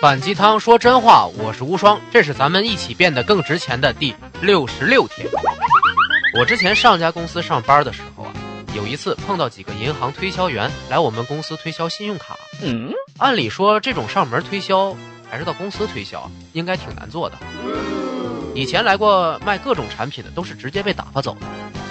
[0.00, 5.28] 反鸡汤说真话，我是无双，这是咱们一起变得更值钱的第六十六天。
[6.38, 8.32] 我之前上家公司上班的时候啊，
[8.74, 12.34] 有一次碰到几个银行推销员来我们公司推销信用卡。
[12.62, 14.96] 嗯，按理说这种上门推销
[15.28, 17.36] 还是到公司推销，应该挺难做的。
[18.54, 21.46] 以前来过卖各种产品的都是直接被打发走的，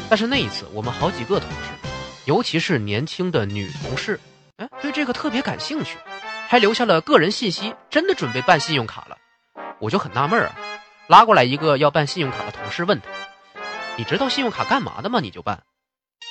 [0.10, 1.90] 但是那一次我们好几个同事，
[2.26, 4.20] 尤其是年轻的女同事，
[4.58, 5.96] 哎，对这个特别感兴趣。
[6.52, 9.18] 还留下了个人信息，真的准备办信用卡了，
[9.78, 10.56] 我就很纳闷啊。
[11.06, 13.06] 拉过来一个要办信用卡的同事，问他
[13.98, 15.20] ：“你知道信用卡干嘛的吗？
[15.20, 15.62] 你就办。”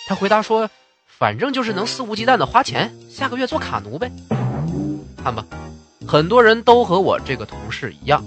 [0.09, 0.69] 他回答说
[1.07, 4.11] ：“反正就是能肆无忌惮的花钱，下个月做卡奴呗。”
[5.23, 5.45] 看吧，
[6.09, 8.25] 很多人都和我这个同事一样，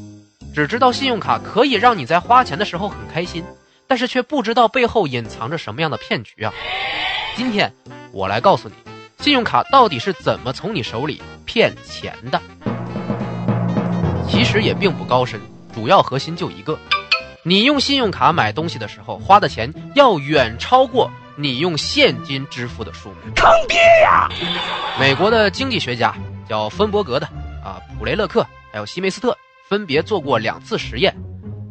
[0.55, 3.43] 只知道信用卡可以让你在花钱的时候很开心，
[3.85, 6.53] 但是却不知道背后隐藏着什么样的骗局啊。
[7.35, 7.73] 今天
[8.13, 8.75] 我来告诉你。
[9.19, 11.21] 信用卡到底是怎么从你手里
[11.53, 12.41] 骗钱的？
[14.25, 15.37] 其实也并不高深，
[15.73, 16.79] 主要核心就一个：
[17.43, 23.15] 你用信用卡买东西的时候花的钱要远超过你用现金支付的数目。
[23.35, 24.29] 坑爹呀！
[24.97, 26.15] 美国的经济学家
[26.47, 27.27] 叫芬伯格的
[27.61, 31.13] 啊，普雷勒克还有西梅斯特分别做过两次实验，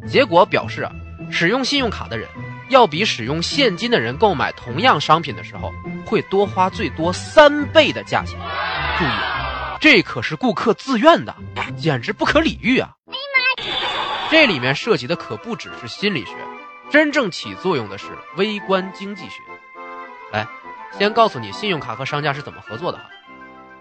[0.07, 0.91] 结果表示啊，
[1.31, 2.27] 使用信用卡的人。
[2.69, 5.73] 要比使用现金的人购买同样商品的时候，
[6.05, 8.39] 会多花最多三倍的价钱。
[8.97, 9.40] 注意，
[9.81, 11.35] 这可是顾客自愿的，
[11.75, 12.91] 简直不可理喻啊！
[14.29, 16.35] 这里面涉及的可不只是心理学，
[16.91, 18.05] 真正起作用的是
[18.37, 19.41] 微观经济学。
[20.31, 20.47] 来，
[20.99, 23.05] 先告诉你信用卡和商家是怎么合作的哈。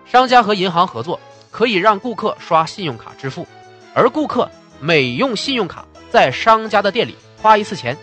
[0.07, 3.47] 商家和银行合作，可以让顾客刷信用卡支付，
[3.95, 7.99] 而顾客每用信用卡在商家的店里花一次钱。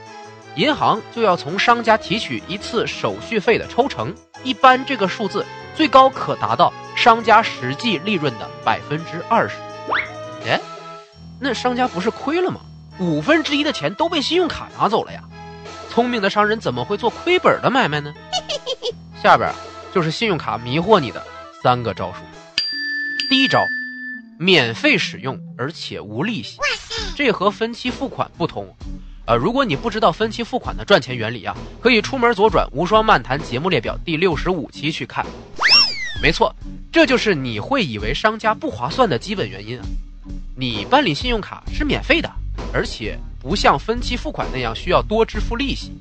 [0.55, 5.43] 银行就要从商家提取一次手续费的抽成，一般这个数字
[5.77, 9.55] 最高可达到商家实际利润的百分之二十。
[10.49, 10.59] 哎，
[11.39, 12.59] 那商家不是亏了吗？
[12.99, 15.21] 五分之一的钱都被信用卡拿走了呀！
[15.91, 18.11] 聪明的商人怎么会做亏本的买卖呢？
[19.21, 19.53] 下边
[19.93, 21.23] 就是信用卡迷惑你的
[21.61, 22.21] 三个招数。
[23.29, 23.63] 第一招，
[24.39, 26.57] 免费使用而且无利息，
[27.15, 28.67] 这和分期付款不同。
[29.27, 35.25] 呃，如果你不知道分期付款的赚钱原理啊，可以出门左转《无双漫谈》节目列表第六十五期去看。
[36.21, 36.53] 没错，
[36.91, 39.85] 这就是你会以为商家不划算的基本原因啊。
[40.55, 42.29] 你办理信用卡是免费的，
[42.73, 45.91] 而且不像分期付款那样需要多支付利息。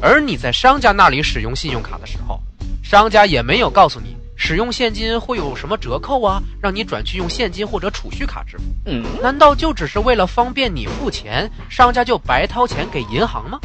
[0.00, 2.40] 而你在商家那里使用信用卡的时候，
[2.82, 4.16] 商家也没有告诉你。
[4.38, 6.42] 使用现金会有什么折扣啊？
[6.60, 8.64] 让你转去用现金或者储蓄卡支付？
[8.84, 13.58] 嗯，难道就只是为了方便你付钱，商家就白掏钱给银行吗？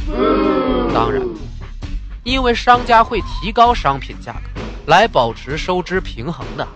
[0.94, 1.22] 当然，
[2.24, 6.68] 因为商家会提高商品价格来保持收支平衡的。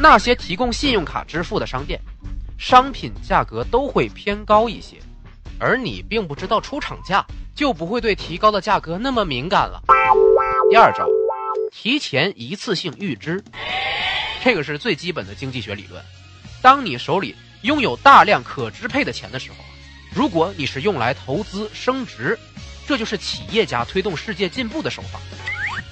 [0.00, 2.00] 那些提供信用卡支付的商店，
[2.58, 4.96] 商品价格都会偏高一些，
[5.58, 9.82] 而你并不知道出厂价，就不会对提高的价格那么敏感了。
[10.70, 11.06] 第二招。
[11.70, 13.42] 提前一次性预支，
[14.42, 16.02] 这个是最基本的经济学理论。
[16.60, 19.56] 当你手里拥有大量可支配的钱的时候，
[20.14, 22.38] 如果你是用来投资升值，
[22.86, 25.18] 这就是企业家推动世界进步的手法。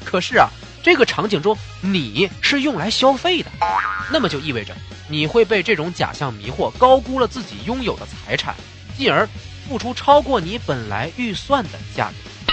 [0.05, 0.51] 可是啊，
[0.83, 3.51] 这个场景中你是用来消费的，
[4.11, 4.75] 那么就意味着
[5.09, 8.55] 你会被这种假象迷惑，高估了自己拥有的财产，
[8.97, 9.29] 进而
[9.69, 12.53] 付出超过你本来预算的价格。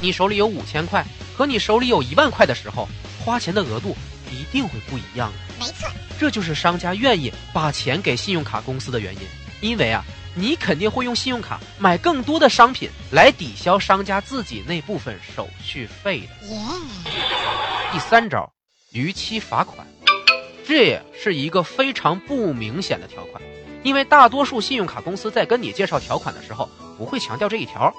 [0.00, 1.04] 你手里有五千块。
[1.36, 2.86] 和你手里有一万块的时候，
[3.24, 3.96] 花钱的额度
[4.30, 5.32] 一定会不一样。
[5.58, 5.88] 没错，
[6.18, 9.20] 这就是商家愿意把钱给信用卡公司的原因。
[9.62, 10.04] 因为啊，
[10.34, 16.28] 你肯定会用信用卡买更多的商品来抵消商家自己那部分手续费的。
[17.92, 18.52] 第三招，
[18.92, 19.86] 逾期罚款，
[20.66, 23.42] 这也是一个非常不明显的条款，
[23.82, 27.92] 因为大多数信用卡公司在跟你介绍条款的时候不会强调这一条。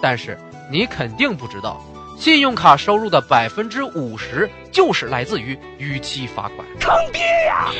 [0.00, 0.38] 但是
[0.70, 1.84] 你肯定不知道。
[2.18, 7.70] 信用卡收入的百分之五十就是来自于逾期罚款，坑爹呀！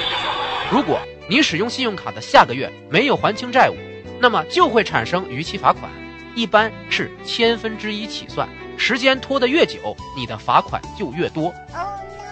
[0.70, 3.76] 如果你使用信用卡的下个月没有还清债务，
[4.20, 5.90] 那么就会产生逾期罚款，
[6.34, 11.52] 一般是千分之一起算，时间拖得越久，你的罚款就越多。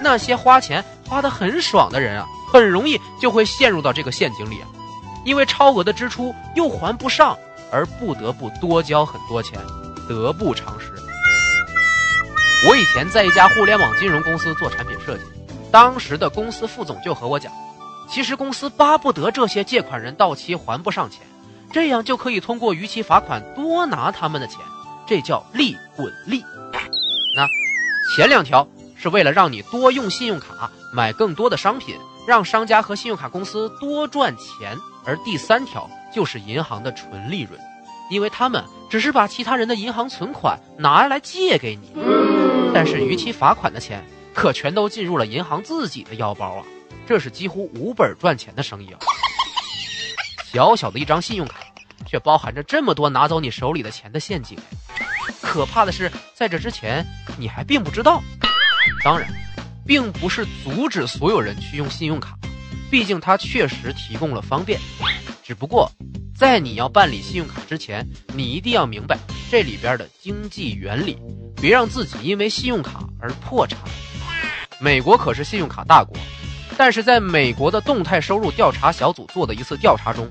[0.00, 4.68] 那些花钱花得很爽的人啊，很容易就会陷入到这个陷阱里啊，
[5.24, 7.38] 因为超额的支出又还不上，
[7.70, 9.58] 而不得不多交很多钱，
[10.08, 10.92] 得不偿失。
[12.68, 15.24] 我以前在一家互联网金融公司做产品设计，
[15.70, 17.52] 当时的公司副总就和我讲，
[18.08, 21.20] 其实公司巴不得这些借款人到期还不上钱，
[21.74, 24.60] 这样就可以通过逾期罚款多拿他们的钱，
[25.08, 26.40] 这叫利滚利。
[27.34, 27.48] 那
[28.14, 28.64] 前两条
[28.96, 31.96] 是为了让你多用信用卡买更多的商品，
[32.28, 37.58] 让商家和信用卡公司多赚钱；而第三条就是银行的纯利润，
[38.08, 41.92] 因为他们只是把其他人的银行存款拿来借给你，
[42.72, 44.00] 但是逾期罚款的钱
[44.32, 46.64] 可全都进入了银行自己的腰包啊！
[47.04, 49.00] 这是几乎无本赚钱的生意啊！
[50.52, 51.63] 小小的一张信用卡，
[52.14, 54.56] 却包含着这么多拿走你手里的钱的陷阱。
[55.42, 57.04] 可怕的是，在这之前
[57.36, 58.22] 你还并不知道。
[59.02, 59.28] 当然，
[59.84, 62.38] 并不是阻止所有人去用信用卡，
[62.88, 64.78] 毕竟它确实提供了方便。
[65.42, 65.90] 只不过，
[66.38, 69.18] 在你要办理信用卡之前，你一定要明白
[69.50, 71.18] 这里边的经济原理，
[71.56, 73.76] 别让自己因为信用卡而破产。
[74.78, 76.16] 美国可是信用卡大国，
[76.76, 80.30] 但是在美国的动态收入调查小组做的一次调查中。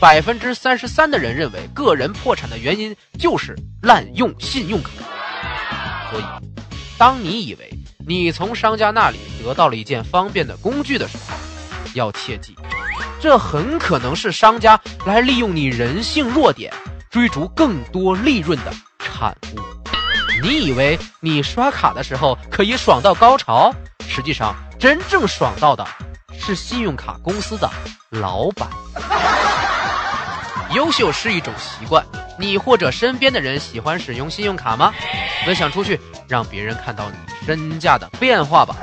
[0.00, 4.90] 百分之三十三的人认为，个人破产的原因就是滥用信用卡。
[6.10, 6.24] 所以，
[6.96, 7.68] 当你以为
[8.06, 11.34] 你从商家那里得到了一件方便的工具的时候，
[11.94, 12.54] 要切记，
[13.20, 16.72] 这很可能是商家来利用你人性弱点，
[17.10, 19.60] 追逐更多利润的产物。
[20.40, 23.74] 你以为你刷卡的时候可以爽到高潮，
[24.08, 25.84] 实际上真正爽到的
[26.38, 27.68] 是信用卡公司的
[28.10, 28.68] 老板。
[30.74, 32.04] 优秀是一种习惯，
[32.38, 34.92] 你或者身边的人喜欢使用信用卡吗？
[35.46, 35.98] 分享出去，
[36.28, 37.16] 让别人看到你
[37.46, 38.76] 身价的变化吧。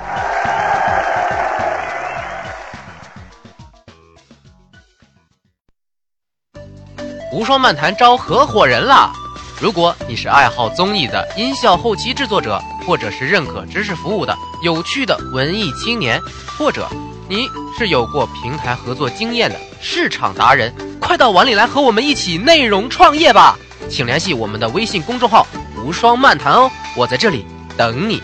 [7.32, 9.12] 无双漫谈招合伙人啦！
[9.62, 16.20] 如果你是爱好综艺的音效后期制作者，或者是认可知识服务的有趣的文艺青年，
[16.58, 16.90] 或者
[17.30, 17.48] 你
[17.78, 20.74] 是有过平台合作经验的市场达人。
[21.06, 23.56] 快到碗里来和我们一起内容创业吧！
[23.88, 25.46] 请联系我们的微信公众号
[25.78, 27.46] “无双漫谈”哦，我在这里
[27.78, 28.24] 等你。